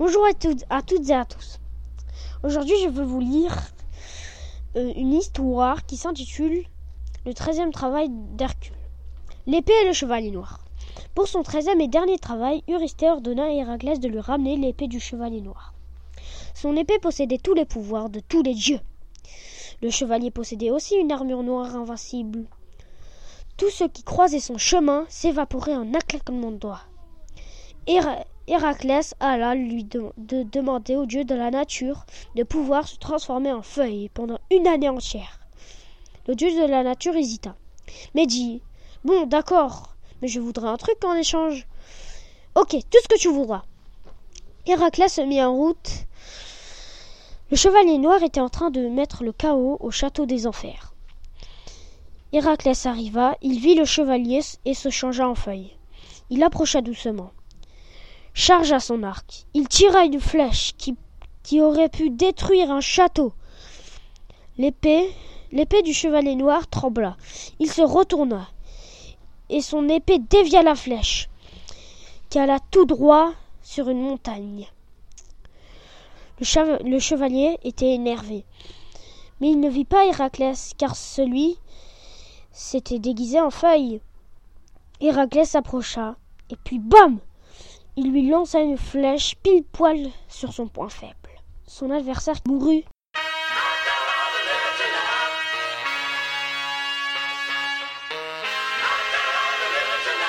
[0.00, 1.60] Bonjour à toutes, et à tous.
[2.42, 3.54] Aujourd'hui, je veux vous lire
[4.74, 6.64] euh, une histoire qui s'intitule
[7.26, 8.72] Le treizième travail d'Hercule.
[9.46, 10.60] L'épée et le chevalier noir.
[11.14, 15.00] Pour son treizième et dernier travail, Eurysthée ordonna à Héraclès de lui ramener l'épée du
[15.00, 15.74] chevalier noir.
[16.54, 18.80] Son épée possédait tous les pouvoirs de tous les dieux.
[19.82, 22.46] Le chevalier possédait aussi une armure noire invincible.
[23.58, 26.80] Tout ce qui croisait son chemin s'évaporait en un claquement de doigts.
[28.50, 30.12] Héraclès alla lui de
[30.42, 32.04] demander au dieu de la nature
[32.34, 35.38] de pouvoir se transformer en feuille pendant une année entière.
[36.26, 37.54] Le dieu de la nature hésita,
[38.16, 38.60] mais dit
[39.04, 41.68] Bon, d'accord, mais je voudrais un truc en échange.
[42.56, 43.62] Ok, tout ce que tu voudras.
[44.66, 46.06] Héraclès se mit en route.
[47.52, 50.92] Le chevalier noir était en train de mettre le chaos au château des enfers.
[52.32, 55.76] Héraclès arriva, il vit le chevalier et se changea en feuille.
[56.30, 57.30] Il approcha doucement
[58.34, 59.46] chargea son arc.
[59.54, 63.32] Il tira une flèche qui, aurait pu détruire un château.
[64.56, 65.10] L'épée,
[65.52, 67.16] l'épée du chevalier noir trembla.
[67.58, 68.48] Il se retourna,
[69.48, 71.28] et son épée dévia la flèche,
[72.28, 74.68] qui alla tout droit sur une montagne.
[76.40, 78.44] Le, le chevalier était énervé,
[79.40, 81.58] mais il ne vit pas Héraclès, car celui
[82.52, 84.00] s'était déguisé en feuille.
[85.00, 86.16] Héraclès s'approcha,
[86.50, 87.18] et puis bam
[87.96, 91.14] il lui lança une flèche pile poil sur son point faible.
[91.66, 92.84] Son adversaire mourut.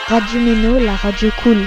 [0.07, 1.65] Radio Mino, la radio cool.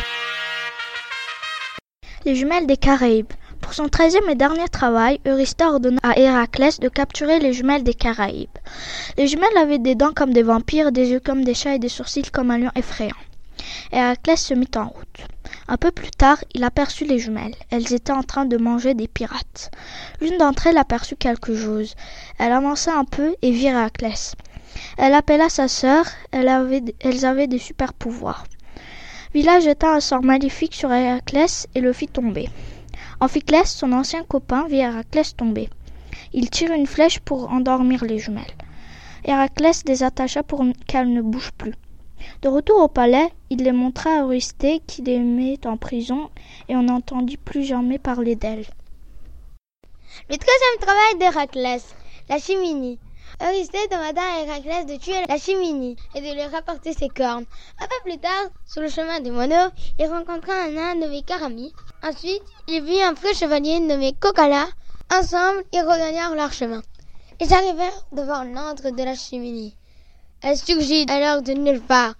[2.24, 3.32] Les jumelles des Caraïbes.
[3.60, 7.94] Pour son treizième et dernier travail, Eurysthée ordonna à Héraclès de capturer les jumelles des
[7.94, 8.58] Caraïbes.
[9.16, 11.88] Les jumelles avaient des dents comme des vampires, des yeux comme des chats et des
[11.88, 13.16] sourcils comme un lion effrayant.
[13.92, 15.33] Héraclès se mit en route.
[15.66, 17.54] Un peu plus tard, il aperçut les jumelles.
[17.70, 19.70] Elles étaient en train de manger des pirates.
[20.20, 21.94] L'une d'entre elles aperçut quelque chose.
[22.38, 24.34] Elle avança un peu et vit Héraclès.
[24.98, 26.04] Elle appela sa sœur.
[26.32, 28.44] elles avaient des super pouvoirs.
[29.32, 32.50] Villa jeta un sort maléfique sur Héraclès et le fit tomber.
[33.20, 35.70] Amphiclès, son ancien copain, vit Héraclès tomber.
[36.34, 38.44] Il tire une flèche pour endormir les jumelles.
[39.24, 41.74] Héraclès les attacha pour qu'elles ne bougent plus.
[42.42, 46.30] De retour au palais, il les montra à Eurysthée qui les met en prison
[46.68, 48.66] et on n'entendit plus jamais parler d'elle.
[50.28, 51.94] Le troisième travail d'Héraclès,
[52.28, 52.98] la chimie.
[53.40, 57.46] Eurysthée demanda à Héraclès de tuer la chimie et de lui rapporter ses cornes.
[57.80, 61.72] Un peu plus tard, sur le chemin des moineaux, il rencontra un nain nommé Karami.
[62.02, 64.66] Ensuite, il vit un feu chevalier nommé Kokala.
[65.12, 66.82] Ensemble, ils regagnèrent leur chemin.
[67.40, 69.74] Ils arrivèrent devant l'antre de la chimie.
[70.46, 72.12] Elle surgit alors de nulle part?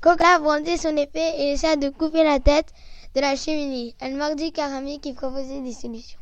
[0.00, 2.72] Coca brandit son épée et essaie de couper la tête
[3.16, 3.96] de la cheminée.
[3.98, 6.20] Elle mordit Karami qui proposait des solutions.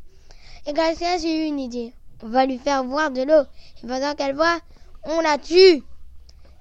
[0.67, 1.93] Et Gracias eut une idée.
[2.23, 3.43] On va lui faire boire de l'eau.
[3.85, 4.61] Et pendant qu'elle boit,
[5.05, 5.83] on la tue.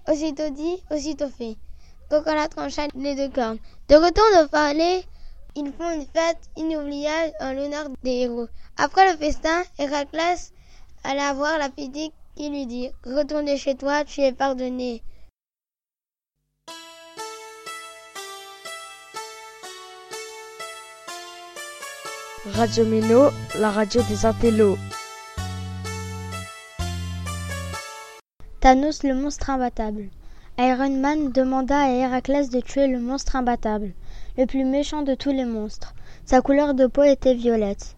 [0.09, 1.55] Aussitôt dit, aussitôt fait.
[2.09, 3.59] Coca trancha les deux cornes.
[3.87, 5.05] De retour au palais,
[5.55, 8.49] ils font une fête inoubliable en l'honneur des héros.
[8.75, 10.51] Après le festin, Héraclès
[11.05, 15.03] alla voir la petite il lui dit Retournez chez toi, tu es pardonné.
[22.53, 23.29] Radio Mino,
[23.59, 24.77] la radio des intellos.
[28.61, 30.09] Thanos le monstre imbattable.
[30.57, 33.93] Iron Man demanda à Héraclès de tuer le monstre imbattable,
[34.37, 35.93] le plus méchant de tous les monstres.
[36.25, 37.95] Sa couleur de peau était violette.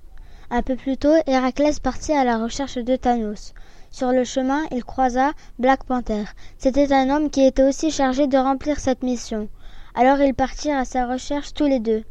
[0.50, 3.54] Un peu plus tôt, Héraclès partit à la recherche de Thanos.
[3.92, 6.24] Sur le chemin, il croisa Black Panther.
[6.58, 9.50] C'était un homme qui était aussi chargé de remplir cette mission.
[9.94, 12.06] Alors ils partirent à sa recherche tous les deux.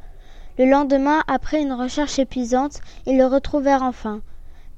[0.58, 4.20] Le lendemain, après une recherche épuisante, ils le retrouvèrent enfin.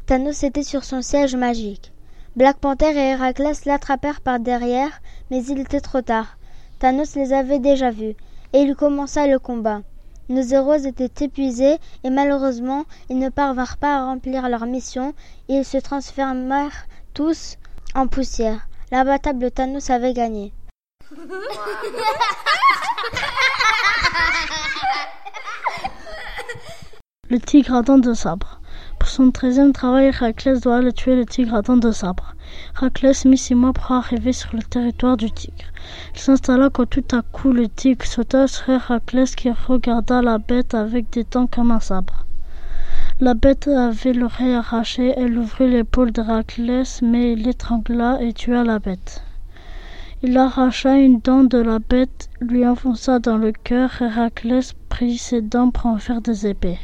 [0.07, 1.93] Thanos était sur son siège magique.
[2.37, 6.39] Black Panther et Héraclès l'attrapèrent par derrière, mais il était trop tard.
[6.79, 8.15] Thanos les avait déjà vus,
[8.53, 9.83] et il commença le combat.
[10.29, 15.15] Nos héros étaient épuisés et malheureusement ils ne parvinrent pas à remplir leur mission
[15.49, 17.57] et ils se transformèrent tous
[17.95, 18.69] en poussière.
[18.91, 20.53] L'abattable Thanos avait gagné.
[27.29, 28.62] Le tigre à dents de sabre.
[29.15, 32.35] Son treizième travail, Héraclès doit aller tuer le tigre à dents de sabre.
[32.75, 35.67] Héraclès mit six mois pour arriver sur le territoire du tigre.
[36.15, 40.73] Il s'installa quand tout à coup le tigre sauta sur Héraclès qui regarda la bête
[40.73, 42.25] avec des dents comme un sabre.
[43.21, 48.79] La bête avait l'oreille arrachée, elle ouvrit l'épaule d'Héraclès, mais il l'étrangla et tua la
[48.79, 49.23] bête.
[50.23, 53.91] Il arracha une dent de la bête, lui enfonça dans le cœur.
[54.01, 56.79] Héraclès prit ses dents pour en faire des épées.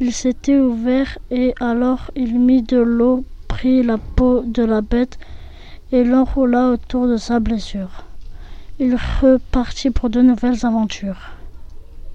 [0.00, 5.18] Il s'était ouvert et alors il mit de l'eau, prit la peau de la bête
[5.90, 8.04] et l'enroula autour de sa blessure.
[8.78, 11.37] Il repartit pour de nouvelles aventures.